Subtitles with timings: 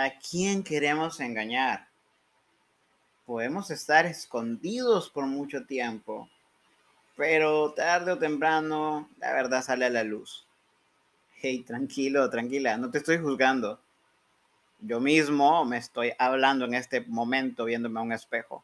[0.00, 1.88] ¿A quién queremos engañar?
[3.26, 6.30] Podemos estar escondidos por mucho tiempo,
[7.16, 10.46] pero tarde o temprano la verdad sale a la luz.
[11.40, 13.80] Hey, tranquilo, tranquila, no te estoy juzgando.
[14.78, 18.62] Yo mismo me estoy hablando en este momento viéndome a un espejo.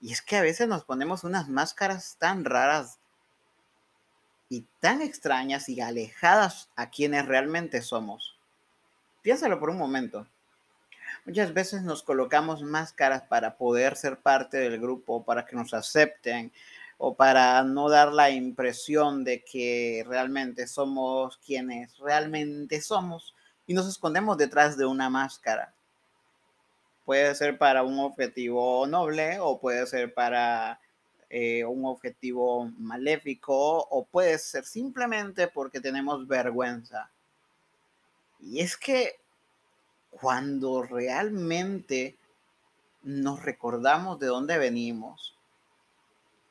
[0.00, 2.98] Y es que a veces nos ponemos unas máscaras tan raras
[4.48, 8.36] y tan extrañas y alejadas a quienes realmente somos.
[9.22, 10.26] Piénsalo por un momento.
[11.28, 16.50] Muchas veces nos colocamos máscaras para poder ser parte del grupo, para que nos acepten
[16.96, 23.34] o para no dar la impresión de que realmente somos quienes realmente somos
[23.66, 25.74] y nos escondemos detrás de una máscara.
[27.04, 30.80] Puede ser para un objetivo noble o puede ser para
[31.28, 37.10] eh, un objetivo maléfico o puede ser simplemente porque tenemos vergüenza.
[38.40, 39.20] Y es que
[40.20, 42.16] cuando realmente
[43.02, 45.36] nos recordamos de dónde venimos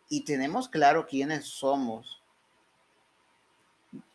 [0.09, 2.21] y tenemos claro quiénes somos,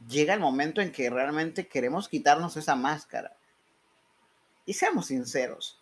[0.08, 3.36] llega el momento en que realmente queremos quitarnos esa máscara.
[4.64, 5.80] Y seamos sinceros,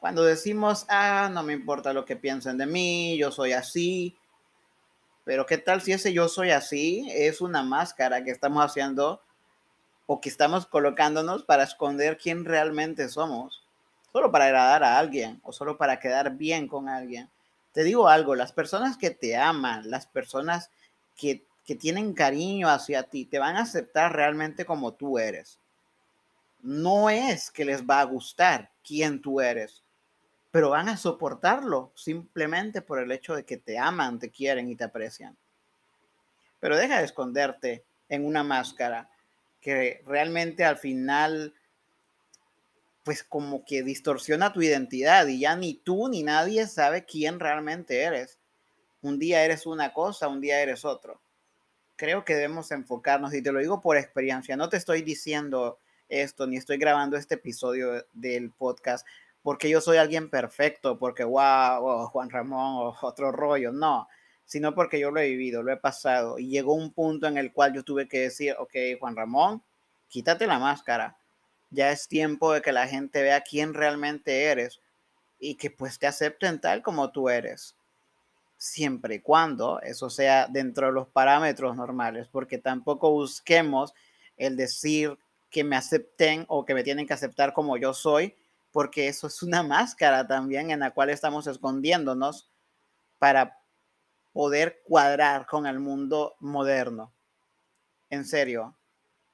[0.00, 4.16] cuando decimos, ah, no me importa lo que piensen de mí, yo soy así,
[5.24, 9.22] pero ¿qué tal si ese yo soy así es una máscara que estamos haciendo
[10.12, 13.62] o que estamos colocándonos para esconder quién realmente somos,
[14.12, 17.30] solo para agradar a alguien o solo para quedar bien con alguien.
[17.72, 20.70] Te digo algo, las personas que te aman, las personas
[21.16, 25.58] que, que tienen cariño hacia ti, te van a aceptar realmente como tú eres.
[26.60, 29.82] No es que les va a gustar quién tú eres,
[30.50, 34.76] pero van a soportarlo simplemente por el hecho de que te aman, te quieren y
[34.76, 35.38] te aprecian.
[36.60, 39.08] Pero deja de esconderte en una máscara
[39.62, 41.54] que realmente al final
[43.04, 48.02] pues como que distorsiona tu identidad y ya ni tú ni nadie sabe quién realmente
[48.02, 48.38] eres.
[49.00, 51.20] Un día eres una cosa, un día eres otro.
[51.96, 55.78] Creo que debemos enfocarnos, y te lo digo por experiencia, no te estoy diciendo
[56.08, 59.06] esto, ni estoy grabando este episodio del podcast
[59.42, 64.08] porque yo soy alguien perfecto, porque wow, Juan Ramón o otro rollo, no,
[64.44, 67.52] sino porque yo lo he vivido, lo he pasado y llegó un punto en el
[67.52, 69.62] cual yo tuve que decir, ok, Juan Ramón,
[70.08, 71.16] quítate la máscara,
[71.70, 74.80] ya es tiempo de que la gente vea quién realmente eres
[75.38, 77.74] y que pues te acepten tal como tú eres,
[78.56, 83.94] siempre y cuando eso sea dentro de los parámetros normales, porque tampoco busquemos
[84.36, 85.18] el decir
[85.50, 88.36] que me acepten o que me tienen que aceptar como yo soy,
[88.70, 92.50] porque eso es una máscara también en la cual estamos escondiéndonos
[93.18, 93.61] para
[94.32, 97.12] poder cuadrar con el mundo moderno.
[98.10, 98.76] En serio,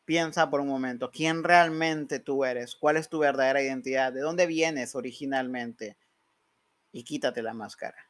[0.05, 2.75] piensa por un momento, ¿quién realmente tú eres?
[2.77, 4.13] ¿Cuál es tu verdadera identidad?
[4.13, 5.97] ¿De dónde vienes originalmente?
[6.93, 8.08] Y quítate la máscara.